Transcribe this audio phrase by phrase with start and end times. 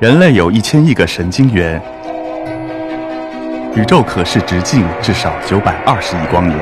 [0.00, 1.80] 人类有一千亿个神经元，
[3.76, 6.58] 宇宙可视直径至少九百二十亿光年。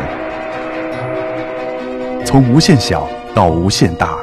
[2.27, 4.19] 从无限小到无限大，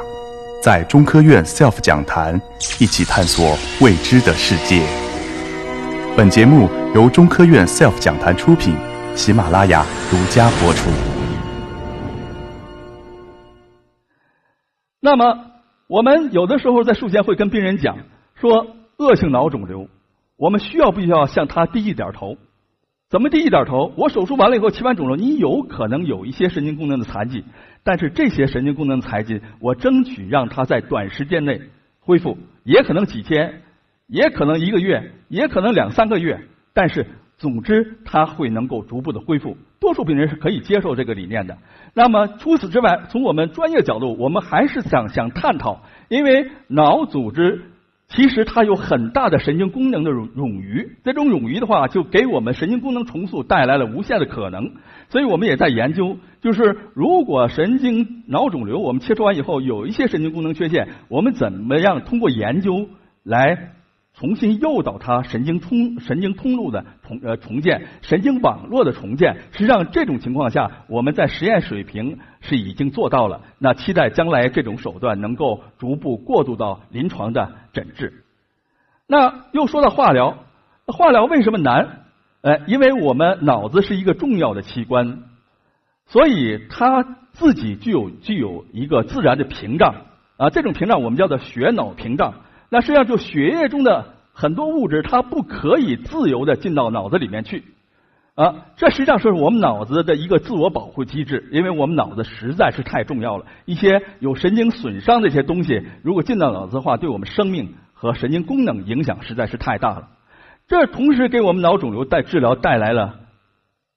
[0.62, 2.40] 在中科院 SELF 讲坛
[2.78, 4.82] 一起探索未知的世界。
[6.16, 8.76] 本节目由中科院 SELF 讲坛出品，
[9.16, 10.90] 喜马拉雅独家播出。
[15.00, 15.34] 那么，
[15.88, 17.98] 我们有的时候在术前会跟病人讲
[18.40, 18.77] 说。
[18.98, 19.88] 恶性脑肿瘤，
[20.36, 22.36] 我们需要不需要向他低一点头？
[23.08, 23.92] 怎么低一点头？
[23.96, 27.44] 我手术完了以后切完肿瘤，你有可能有一些神经功能的残疾，
[27.84, 31.60] 但是这些神经功能残疾，我争取让他在短时间内
[32.00, 33.62] 恢复，也可能几天，
[34.08, 36.40] 也可能一个月，也可能两三个月，
[36.74, 37.06] 但是
[37.36, 39.56] 总之他会能够逐步的恢复。
[39.78, 41.56] 多数病人是可以接受这个理念的。
[41.94, 47.62] 那么除此之外，从我们专业角度，我们还是想想探讨，因为脑组织。
[48.08, 54.72] 其实它有很大的神经功能的冗冗余，这种冗余的话，就给我们神经功能重塑带来了无限的可能。
[55.10, 62.88] 所以我们也在研究，就是如果神经脑肿瘤我们切除完以后有一些神经功能缺陷，我们怎么样通过研究
[63.22, 63.72] 来。
[64.18, 69.36] 重新诱导它神经通神经通路的重呃重建，神经网络的重建。
[69.52, 73.42] 实际上这种情况下，我们在实验水平是已经做到了。
[73.58, 78.24] 那期待将来这种手段能够逐步过渡到临床的诊治。
[79.06, 80.38] 那又说到化疗，
[80.86, 82.00] 化疗为什么难？
[82.40, 85.20] 呃，因为我们脑子是一个重要的器官，
[86.06, 89.94] 所以它自己具有具有一个自然的屏障
[90.38, 92.34] 啊，这种屏障我们叫做血脑屏障。
[92.70, 97.64] 那实际上，就血液中的很多物质，它不可以自由的进到脑子里面去
[98.34, 98.66] 啊。
[98.76, 103.46] 这实际上是我们脑子的一个自我保护机制，因为我们脑子实在是太重要了。
[103.64, 110.10] 一些有神经损伤的一些东西，如果进到脑子的话，对我们生命和神经功能影响实在是太大了。
[110.66, 113.20] 这同时给我们脑肿瘤带治疗带来了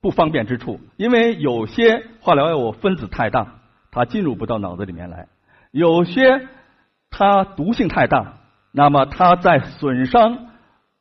[0.01, 3.55] 不方便之处，因为有些化疗药物分子太大，
[3.91, 5.27] 它进入不到脑子里面来；
[5.71, 6.47] 有些
[7.09, 8.37] 它毒性太大。
[8.71, 10.47] 那么，它在损伤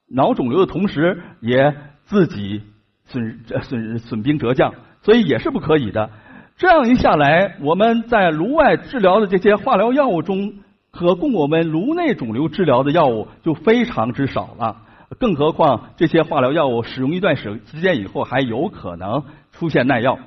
[0.08, 2.62] 脑肿瘤的同时，也自己
[3.04, 6.10] 损损损兵折将，所以也是不可以的。
[6.56, 10.54] 这样一下来，我们在颅外治疗的这些化疗药物中，
[10.90, 14.76] 可供我们颅内肿瘤治疗的药物就非常之少了。
[15.18, 19.22] 更何况，这些化疗药物使用一段时时间以后，还有可能
[19.52, 20.18] 出现耐药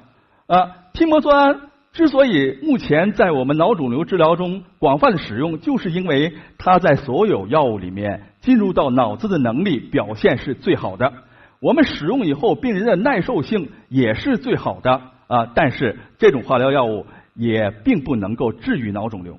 [0.47, 1.72] 啊，替莫唑胺。
[1.93, 11.13] 之所以目前在我们脑肿瘤治疗中广泛使用，就是因为它在所有药物里面进入到脑子的能力表现是最好的。
[11.59, 15.51] 我们使用以后，病人的耐受性也是最好的啊。
[15.53, 17.05] 但是这种化疗药物
[17.35, 19.37] 也并不能够治愈脑肿瘤。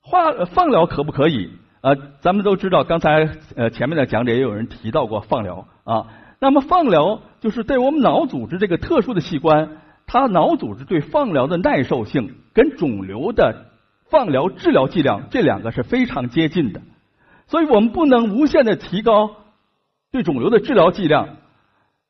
[0.00, 1.50] 化放疗可不可以？
[1.82, 6.06] 呃，咱们都知道，刚才呃前面的讲解也有人提到过放疗啊。
[6.40, 9.76] 那么放疗就是对我们脑组织这个特殊的器官。
[10.14, 13.66] 它脑组织对放疗的耐受性跟肿瘤的
[14.08, 16.82] 放疗治疗剂量这两个是非常接近的，
[17.48, 19.32] 所以我们不能无限的提高
[20.12, 21.30] 对肿瘤的治疗剂量，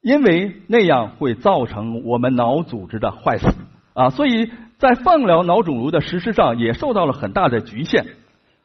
[0.03, 3.49] 因为那样会造成我们脑组织的坏死
[3.95, 8.05] 啊，所以在放疗脑肿瘤的实施上也受到了很大的局限。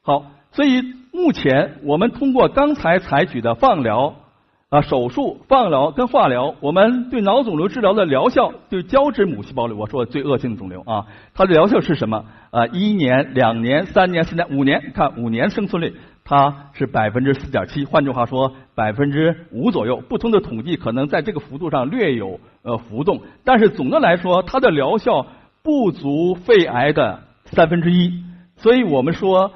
[0.02, 0.84] 好，所以
[1.14, 4.16] 目前我们通过刚才采取的放疗。
[4.70, 12.26] 啊，手术、放疗跟化疗，我们对脑肿瘤治疗的疗效，对胶质母细胞瘤，我说最恶性的肿瘤啊，它的疗效是什么？
[12.52, 20.04] 啊，一年、两年、三年、四年、五年，看五年生存率，它是百分之四点七，换句话说，百分之五左右。
[20.08, 25.26] 不同的统计可能在这个幅度上略有呃浮动，但是总的来说，它的疗效
[25.64, 28.24] 不足肺癌的三分之一。
[28.58, 29.52] 所以我们说。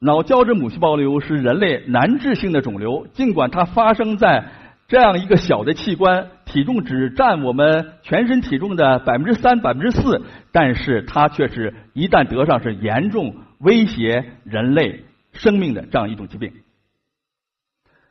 [0.00, 4.44] 脑胶质母细胞瘤是人类难治性的肿瘤，尽管它发生在
[4.86, 10.22] 这样一个小的器官，体重只占我们全身体重的百分之三、百分之四，
[10.52, 16.52] 但是它却是一旦得上是严重威胁人类生命的这样一种疾病。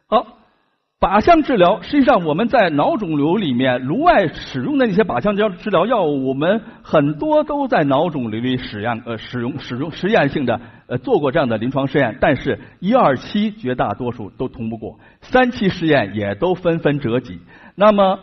[0.08, 0.37] 好。
[1.00, 17.42] 靶向治疗，实际上我们在脑肿瘤里面颅外使用的那些靶向治治疗药物，我们很多都在脑肿瘤里使验呃使用使用实验性的呃做过这样的临床试验，但是一二期绝大多数都通不过，三期试验也都纷纷折戟。
[17.76, 18.20] 那么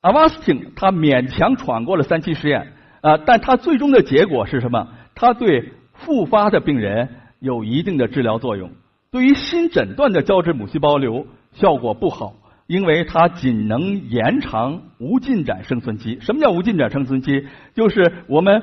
[0.00, 4.86] 阿瓦斯汀他勉强闯过了三期试验啊，但他最终的结果是什么？
[5.16, 7.08] 他对复发的病人
[7.40, 8.70] 有一定的治疗作用，
[9.10, 11.26] 对于新诊断的胶质母细胞瘤。
[11.52, 12.34] 效果不好，
[12.66, 16.18] 因为它仅能延长无进展生存期。
[16.20, 17.46] 什么叫无进展生存期？
[17.74, 18.62] 就是我们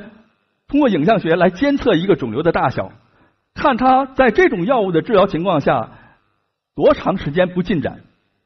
[0.67, 2.91] 通过影像学来监测一个肿瘤的大小，
[3.53, 5.91] 看它在这种药物的治疗情况下，
[6.75, 8.01] 多长时间不进展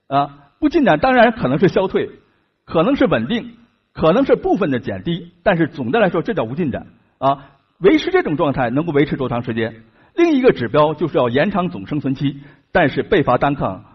[0.07, 0.51] 啊？
[0.59, 2.09] 不进展当然可能是消退，
[2.65, 3.56] 可能是稳定，
[3.94, 6.88] 可能是部分的减低，但是总的来说这叫无进展
[7.18, 7.51] 啊。
[7.80, 9.83] 维持这种状态能够维持多长时间？
[10.15, 12.41] 另一个指标就是要延长总生存期，
[12.74, 13.86] 但是贝伐单抗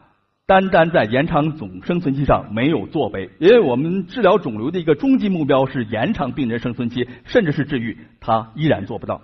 [0.46, 9.22] 单单在延长总生存期上没有作为，因为我们治疗肿瘤的一个终极目标是延长病人生存期，甚至是治愈，它依然做不到。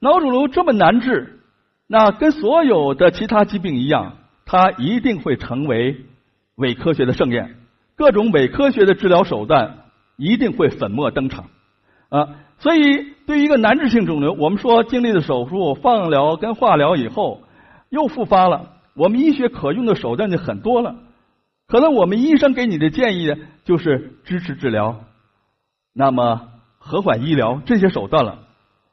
[0.00, 1.40] 脑肿瘤这么难治，
[1.86, 6.04] 那跟所有的其他疾病一样，它一定会成为
[6.56, 7.56] 伪科学的盛宴，
[7.96, 9.78] 各种伪科学的治疗手段
[10.16, 11.46] 一定会粉墨登场
[12.10, 12.36] 啊！
[12.58, 17.42] 所以，对于一个难治性肿瘤，我们说经历了手术、放疗跟化疗以后
[17.88, 20.94] 又复发了，我们医学可用的手段就很多了。
[21.66, 25.00] 可能我们医生给你的建议就是支持治疗，
[25.94, 26.48] 那么
[26.78, 28.40] 和缓医疗这些手段了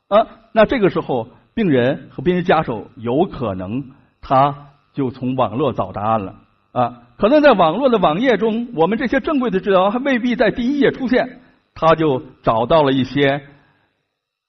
[0.08, 0.28] 啊。
[0.54, 6.36] 那这个时候，病人和病人家属有可能他就从网络找答案了
[6.72, 11.42] 啊，可能在网络的网页中，我们这些正规的治疗还未必在第一页出现，
[11.76, 13.42] 他就找到了一些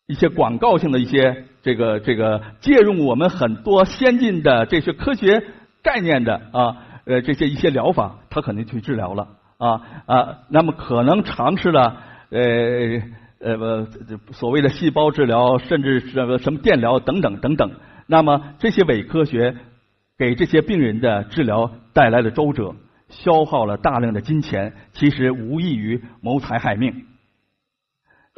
[0.09, 5.45] 一些广告性的一些这个这个借用我们很多先进的这些科学
[5.83, 9.29] 概念的啊呃这些一些疗法，他可能去治疗了
[9.59, 13.01] 啊啊，那么可能尝试了呃。
[13.41, 17.71] 呃不，所谓的细胞治疗，甚至什么什么电疗等等等等，
[18.09, 19.55] 那么这些伪科学
[20.19, 22.75] 给这些病人的治疗带来了周折，
[23.11, 27.07] 消耗了大量的金钱，其实无异于谋财害命。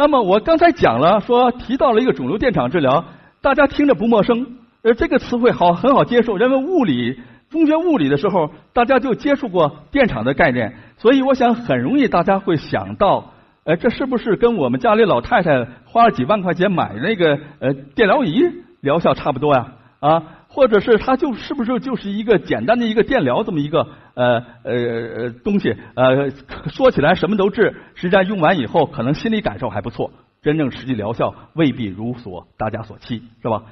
[0.00, 3.05] 那么我刚才讲了，说提到了一个肿瘤电场治疗，
[3.43, 6.38] 大家听着不陌生，呃，这个词汇好很好接受。
[6.38, 7.20] 因为物理
[7.50, 13.35] 中学物理的时候，大家就接触过电场的概念，所以我想很容易大家会想到。
[13.64, 18.43] 呃，这是不是跟我们家里老太太花了几万块钱买那个呃电疗仪
[18.81, 19.67] 疗效差不多呀？
[20.00, 25.76] 啊或者是它就是不是就是一个简单的一个电疗这么一个呃呃东西？
[25.94, 26.31] 呃，
[26.73, 30.11] 说起来什么都治，实际上用完以后可能心理感受还不错，
[30.43, 33.62] 真正实际疗效未必如所大家所期，是吧？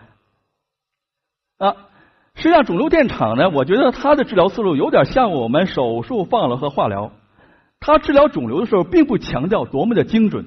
[1.58, 1.74] 啊，
[2.34, 7.10] 实际上肿瘤电场呢，我觉得它的治疗思路有点像我们手术、放疗和化疗。
[7.80, 10.46] 他治疗肿瘤的时候，并不强调多么的精准。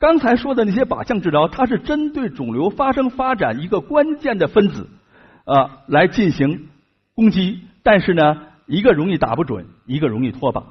[0.00, 4.88] 刚才说的那些靶向治疗，它是针对肿瘤发生发展一个关键的分子
[5.48, 6.68] 呃来进行
[7.14, 7.60] 攻击。
[7.82, 10.62] 但是呢，一个容易打不准，一个容易脱靶。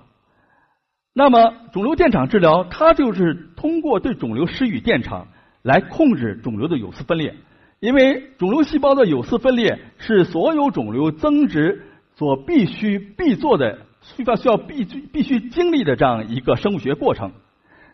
[1.14, 5.28] 那么，肿瘤电场治疗，它就是通过对肿瘤施予电场
[5.64, 7.36] 来控制肿瘤的有丝分裂。
[7.80, 11.84] 因为肿瘤细胞的有丝分裂是所有肿瘤增殖
[12.16, 13.80] 所必须必做的。
[14.16, 17.34] 需要需要必须必须经历的这样一个生物学过程。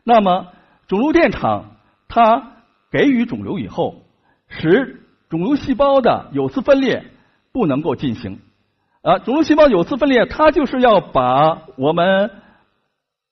[0.04, 0.48] 那么，
[0.88, 1.78] 肿瘤电场
[2.08, 2.52] 它
[2.92, 4.04] 给予肿瘤以后，
[4.48, 5.02] 使
[5.34, 7.06] 肿瘤细胞的有丝分裂
[7.52, 8.40] 不能够进行。
[9.02, 12.30] 啊，肿瘤细胞有丝分裂，它就是要把我们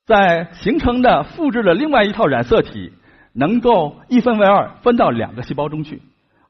[0.04, 2.92] 在形成的复制的另外一套染色体
[3.32, 6.02] 能够一分为二，分到两个细胞中去。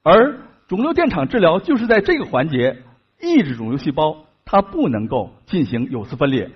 [0.03, 0.39] 而
[0.69, 2.79] 肿瘤电场治疗就是在这个环节
[3.21, 4.25] 抑制肿瘤细胞。
[4.47, 6.51] 它不能够进行有丝分裂，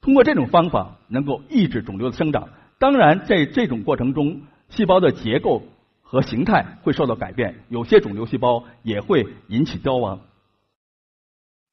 [0.00, 2.48] 通过这种方法能够抑制肿瘤的生长。
[2.78, 4.40] 当然，在这种过程中，
[4.70, 5.62] 细胞的结构
[6.10, 10.22] 和形态会受到改变，有些肿瘤细胞也会引起凋亡。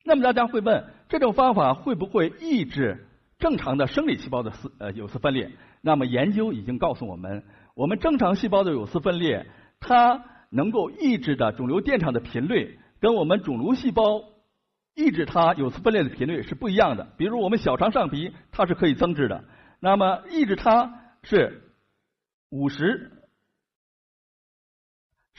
[0.06, 3.08] 那么大家会问，这种方法会不会抑制
[3.40, 5.54] 正常的生理细胞的丝呃有丝分裂？
[5.82, 9.48] 那么研究已经告诉我们，我们正常细胞的有丝分裂，
[9.80, 14.22] 它能够抑制的肿瘤电场的频率，跟我们肿瘤细胞。
[14.94, 17.08] 抑制它有丝分裂的频率是不一样的。
[17.18, 19.46] 比如我们小肠上皮，它是可以增殖的，
[19.80, 21.64] 那么抑制它是
[22.52, 23.12] 五十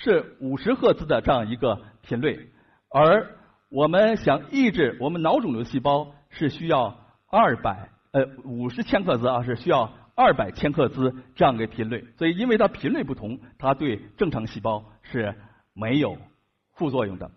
[0.01, 2.53] 是五十赫兹的这样一个频率，
[2.89, 3.35] 而
[3.69, 6.97] 我们想抑制我们脑肿瘤细胞是需要
[7.29, 12.07] 二百呃五十千赫兹啊，是需要二百千赫兹这样一个频率。
[12.17, 15.35] 所以因为它频率不同，它对正常细胞是
[15.75, 16.17] 没有
[16.75, 17.33] 副作用的。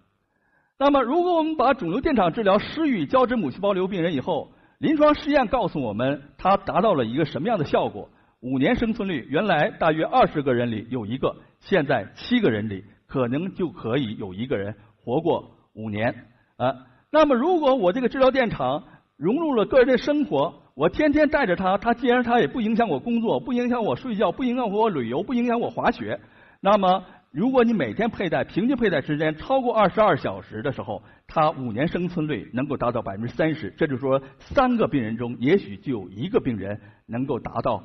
[0.77, 8.07] 那么，如果我们把肿瘤电场治疗施予胶质母细胞瘤病人以后，临床试验告诉我们，它达到了一个什么样的效果？
[8.41, 16.25] 五年生存率，原来大约二十个人里有一个，现在七个人里可能就可以有一个人活过五年
[16.57, 16.73] 啊。
[17.11, 18.83] 那么，如果我这个治疗电厂
[19.15, 26.19] 融入了个人的生活，我天天带着它，它既然它也不影响我工作，不影响我睡觉，不影响我旅游，不影响我滑雪，
[26.59, 27.03] 那么。
[27.33, 33.73] 如果你每天佩戴，平均佩戴时间超过二十二小时的时候，它五年生存率能够达到百分之三十。
[33.77, 37.81] 这就说，三个病人中，也许就有一个病人能够达到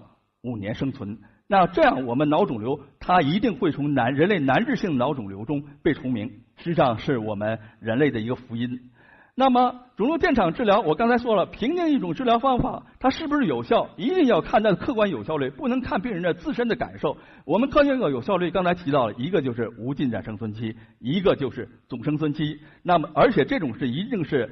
[0.47, 1.19] 五年生存。
[1.49, 8.81] 那这样我们脑肿瘤它一定会从难人类难治性脑肿瘤中被除名，实际上是我们人类的一个福音。
[9.39, 17.19] 那么肿瘤电场治疗，我刚才说了，评定一种治疗方法它是不是有效，一定要看它的客观有效率，不能看病人的自身的感受。
[17.45, 22.61] 我们科学的有效率刚才提到了一个就是无进展生存期，一个就是总生存期。
[22.83, 24.51] 那么而且这种是一定是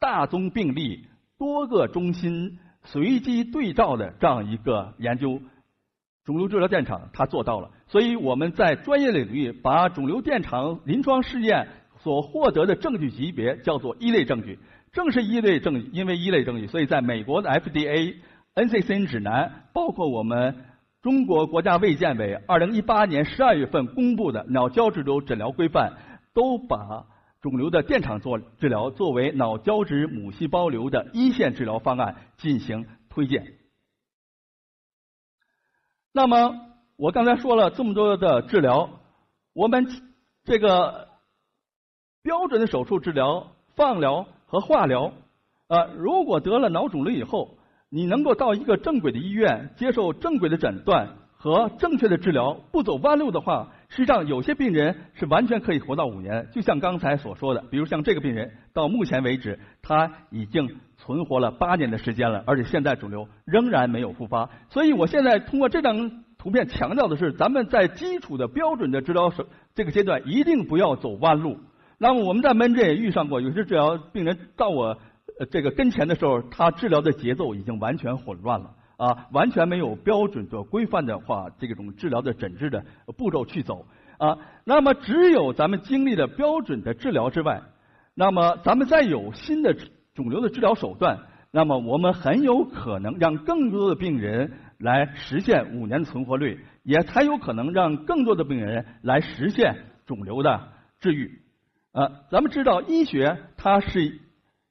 [0.00, 1.06] 大宗病例、
[1.38, 5.40] 多个中心随机对照的这样一个研究。
[6.24, 11.68] 肿瘤治疗电场它做到了，所以我们在专业领域把肿瘤电场临床试验。
[11.98, 14.58] 所获得的证据级别叫做一类证据，
[14.90, 18.16] 正是一类证据，因为一类证据，所以在美国的 FDA、
[18.56, 20.64] NCCN 指南，包括我们
[21.00, 25.92] 中国国家卫健委二零一八年十二月份公布的脑胶质瘤诊疗规范，
[26.34, 27.06] 都把
[27.42, 33.58] 肿瘤的电场做治疗作为脑胶质母细胞瘤的一线治疗方案进行推荐。
[36.12, 36.54] 那么
[36.96, 38.88] 我刚才说了这么多的治疗，
[39.52, 39.86] 我们
[40.44, 41.10] 这个。
[42.24, 45.12] 标准的手术治疗、放疗和化疗，
[45.66, 47.58] 啊，如果得了脑肿瘤以后，
[47.88, 56.48] 你能够到一个正规的医院接受正规的诊断和正确的治疗，不走弯路的话，实际上有些病人是完全可以活到五年。
[56.50, 64.48] 就像刚才所说的，比如像这个病人，到目前为止他已经存活了八年的时间了，而且现在肿瘤仍然没有复发。
[64.70, 71.58] 所以我现在通过这张图片强调的是，咱们在基础的标准的治疗手这个阶段，一定不要走弯路。
[71.98, 74.96] 那么我们在门诊也遇上过，有些治疗病人到我
[75.38, 78.70] 呃这个跟前的时候，他治疗的节奏已经完全混乱了
[79.02, 82.84] 啊，完全没有标准的规范的话，这种治疗的诊治的
[83.16, 83.84] 步骤去走
[84.16, 84.38] 啊。
[84.62, 87.62] 那么只有咱们经历了标准的治疗之外，
[88.14, 89.76] 那么咱们再有新的
[90.14, 91.18] 肿瘤的治疗手段，
[91.50, 100.68] 那么我们很有可能让更多的病人来实现五年的存活率，也才有可能让更多的病人来实现肿瘤的
[101.00, 101.42] 治愈。
[101.90, 104.20] 啊，咱们知道医学它是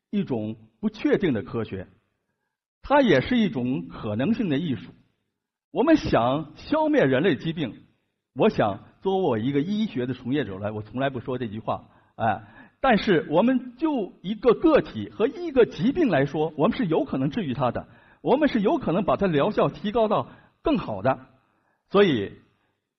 [0.09, 1.87] 一种不确定的科学，
[2.81, 4.91] 它也是一种可能性的艺术。
[5.71, 7.73] 我们想消灭人类疾病，
[8.35, 11.85] 我想作为我一个医学的从业者来，我从来不说这句话。
[12.15, 12.43] 哎，
[12.81, 17.87] 但是我们就一个个体和一个疾病来说，我们是有可能治愈它的，
[18.21, 20.27] 我们是有可能把它疗效提高到
[20.61, 21.19] 更好的。
[21.89, 22.33] 所以，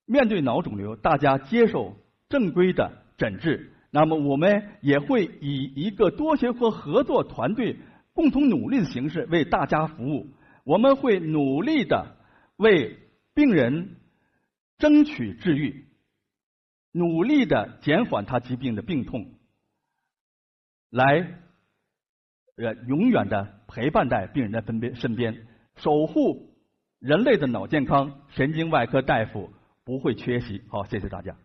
[0.07, 1.95] 面对脑肿瘤，大家接受
[2.29, 3.73] 正规的诊治。
[3.91, 7.77] 那么我们也会以一个多学科合作团队
[8.15, 10.29] 共同努力的形式为大家服务。
[10.65, 12.17] 我们会努力的
[12.57, 12.99] 为
[13.35, 13.97] 病人
[14.79, 15.87] 争取治愈，
[16.93, 19.35] 努力的减缓他疾病的病痛，
[20.91, 21.41] 来
[22.57, 26.55] 呃永远的陪伴在病人的身边身边，守护
[27.01, 28.23] 人类的脑健康。
[28.29, 29.53] 神经外科大夫
[29.85, 30.63] 不会缺席。
[30.69, 31.37] 好，谢谢大家。